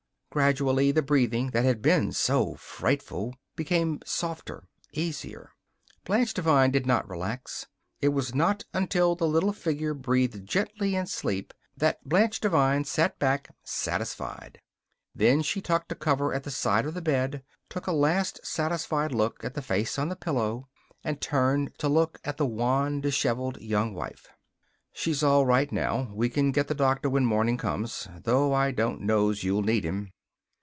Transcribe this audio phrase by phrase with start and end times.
[0.33, 5.51] Gradually the breathing that had been so frightful became softer, easier.
[6.05, 7.67] Blanche Devine did not relax.
[7.99, 13.19] It was not until the little figure breathed gently in sleep that Blanche Devine sat
[13.19, 14.61] back, satisfied.
[15.13, 19.11] Then she tucked a cover at the side of the bed, took a last satisfied
[19.11, 20.69] look at the face on the pillow,
[21.03, 24.29] and turned to look at the wan, disheveled Young Wife.
[24.93, 26.09] "She's all right now.
[26.13, 30.13] We can get the doctor when morning comes though I don't know's you'll need him."